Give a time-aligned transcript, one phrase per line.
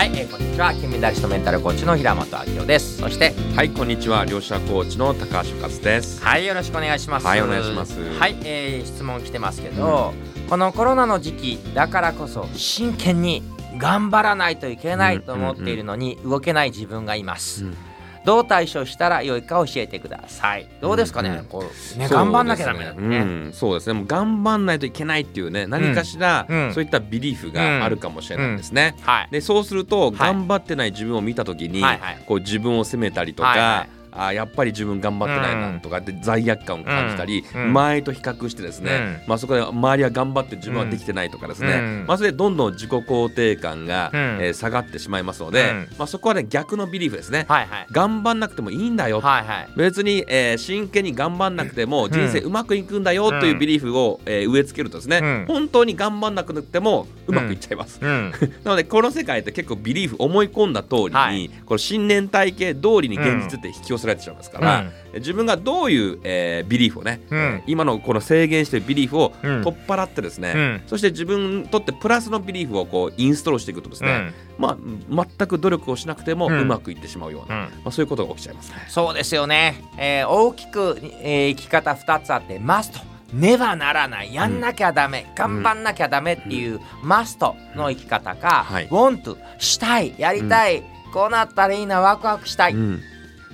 [0.00, 0.72] はい、えー、こんにちは。
[0.72, 2.96] 金メダリストメンタルコーチの平本明夫です。
[2.96, 4.24] そしてはいこんにちは。
[4.24, 6.24] 両者コーチの高橋勝です。
[6.24, 7.26] はいよろしくお願いします。
[7.26, 8.00] はいお願いします。
[8.18, 13.42] はい、えー、質問来てますけど、うん、このコロナの時期だからこそ真剣に
[13.76, 17.76] 頑張らないといけないと思っているのに動けない自分がいます、うん
[18.24, 20.66] どう対処したらよいか教えてください。
[20.80, 21.64] どうですかね、うん、こ
[21.96, 23.94] うね頑張んなきゃダメだね、うん、そうですね。
[23.94, 47.46] もう頑張んないといけないっていうね何かしら、そういったビリーフがあるかもしれないですね、はい、でそうすると頑張ってない自分を見た時に、はい、こう自分を責めたりとか、はいはいあやっぱり自分頑張ってないなとかって罪悪感を感じたり、周りと比較してですね、まあ、そこで周りは頑張って自分はできてないとかですね、まあ、それでどんどん自己肯定感が、え下がってしまいますので、まあ、そこはね逆のビリーフですね、
[47.92, 49.20] 頑張んなくてもいいんだよ、
[49.76, 58.00] 別に、え真剣に頑張んなくても人生うまくいくんだよというビリーフを、え植え付けるとですね、本当に頑張んなくてもうまくいっちゃいます、
[58.64, 64.80] なのでこの世界って結構ビリーフ思い込んだ通りに、この信念体系通りに現実って引き寄せられてしまいますから、
[65.12, 78.76] うん、自分がどういう、えー、ビリーフをね、うん、今のこの制限しているビリーフを取っ払ってですね、うん、そして自分にとってプラスのビリーフをこうインストールしていくとですね、まあ、全く努力をしなくてもうまくいってしまうような、まあ、そういうことが起きちゃいますね。
[78.88, 92.74] そうですよね、えー、大きく、えー、生き方2つあってマストねばならないやんなきゃダメ、うん、頑張んなきゃダメっていう、マストの生き方か、はい、want したいやりたい、こうなったらいいなワクワクしたい、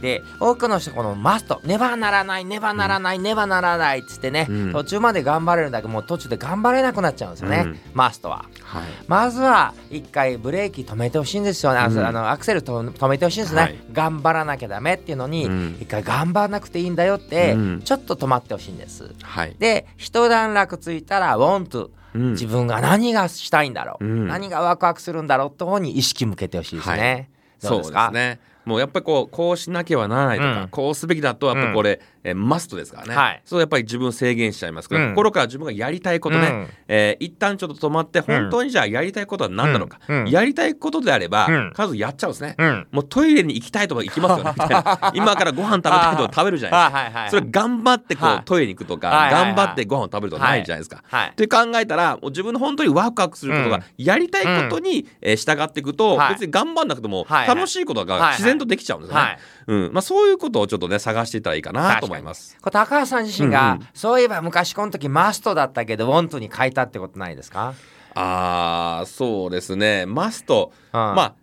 [0.00, 15.44] で多くの人このマストねばならないねばならない、ねばならないっつってね、うん、途中まで頑張れるんだけどもう途中で頑張れなくなっちゃうんですよね、うん、マストは、はい、まずは一回ブレーキ止めてほしいんですよね、うん、あのアクセルと止めてほしいんですね、はい、頑張らなきゃダメっていうのに
[15.80, 42.56] 一回頑張らなくていいんだよってちょっと止まってほしいんです、はい、で一段落ついたら want 自分が何がしたいんだろう、何がワクワクするんだろうと方に意識向けてほしいですね、はい、そうですねもうやっぱりこうこうしなければならないとか、うん、こうすべきだとやっぱこれ、うん、えマストですからね、はい、そうやっぱり自分制限しちゃいますから、うん、心から自分がやりたいことね、うん、えー、一旦ちょっと止まって本当にじゃあやりたいことは何なのか、やりたいことであれば、数やっちゃうんですね、
[42.90, 45.12] もうトイレに行きたいとか行きますよねみたいな。
[45.14, 47.28] 今からご飯食べたいとか食べるじゃないですか。
[47.30, 51.02] それ頑張ってこうトイレに行くとか、頑張ってご飯を食べるとかないじゃないですか。
[51.30, 59.38] って考えたらもう自分の本当にワクワクすることがやりたいことに、えー、従っていくと、別に頑張んなくても楽しいことが自然とできちゃうんですね。
[59.66, 59.92] うん。
[59.92, 62.56] まあ、そういうことをちょっとね探していったらいいかなと思います。
[62.60, 67.74] これ高橋さん自身が、うんうん、そういえば昔この時マストだったけどウォントに変えたってことないですか？
[68.14, 70.06] ああそうですね。
[70.06, 71.34] マスト、うん、まあ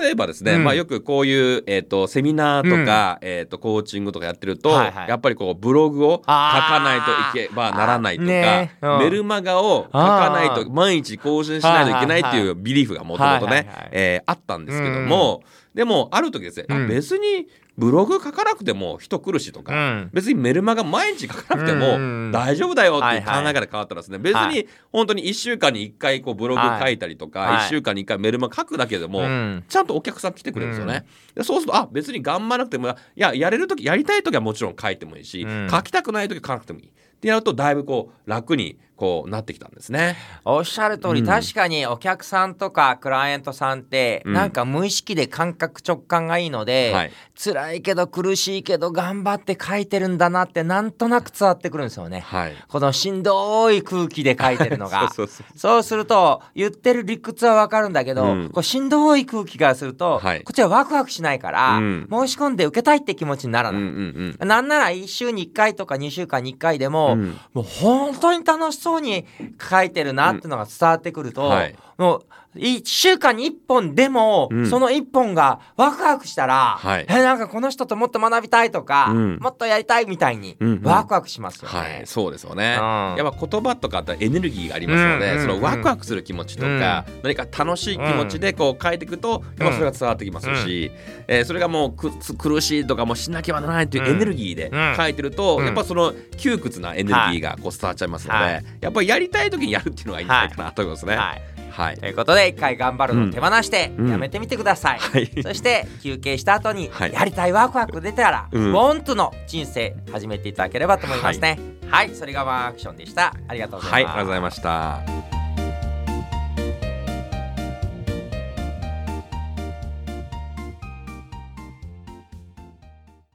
[0.00, 7.00] 例えばですね、うん、まあ、よくこういう、えーと、セミナーとか、うん、えーと、コーチングとかやってると、はいはい、やっぱりこうブログを書かない
[7.32, 15.42] といけばならないとか、ねうん、メルマガを書かないと毎日更新しないといけないっていうビリーフがもともとね、えあったんですけども、
[15.74, 29.20] でもある時ですね、別にブログ書かなくても人来るしとか、うん、別にメルマガ毎日書かなくても大丈夫だよっていう考え方変わったらですね、別に本当に1週間に1回こうブログ書いたりとか、はい、1週間に1回メルマガ書くだけでも、
[29.68, 31.06] ちゃんとお客さん来てくれるんですよね。
[31.34, 36.86] でそうするとあ別に頑張らなくてもいややれる時やりたい時はもちろん書いてもいいし、書きたくない時は書かなくてもいい。
[36.88, 36.90] っ
[37.22, 40.16] てやるとだいぶこう楽にこうなってきたんですね。
[40.44, 55.10] おっしゃる通り、うん、確かにお客さんとかクライアントさんって、なんか無意識で感覚直感がいいので、はい、辛いけど苦しいけど頑張って書いてるんだなってなんとなく伝わってくるんですよね、はい、このしんどい空気で書いてるのが。
[55.56, 69.24] そうすると言ってる理屈はわかるんだけど、うん、こうしんどい空気からすると、はい、こっちはワクワクしないから、うん、申し込んで受けたいって気持ちにならない、うんうんうん、なんなら1週に1回とか2週間に1回でも、うん、もう本当に楽しそうに
[69.60, 72.26] 書いてるなっていうのが伝わってくると、はい、もう
[72.56, 81.78] 1週間に1本でも、うん、その1本がワクワクしたら、はい、えなんかこの人ともっと学びたいとか、うん、もっとやりたいみたいに、ワクワクしますよね。
[81.78, 90.90] はい、そうですよね、うん、やっぱ言葉とかってエネルギーがありますので、そのワクワクする気持ちとか、何か楽しい気持ちでこう書いていくと、やっぱそれが伝わってきますし、
[91.28, 101.16] うん、えー、それがもうく苦しいとかもしなきゃならないというエネルギーで書いてると、やっぱその窮屈なエネルギーがこう伝わっちゃいますので、はい、やっぱりやりたい時にやるっていうのがいいんじゃないかなと思いますね。
[101.16, 111.58] はいはい、ということで一回頑張るのを手放してやめてみてください、うんはい、そして休憩した後にやりたいワクワク出たら、はい、ウォントの人生始めていただければと思いますね。
[111.88, 113.34] はい、それがワンアクションでした。
[113.48, 115.11] ありがとうございます、はい、ありがとうございました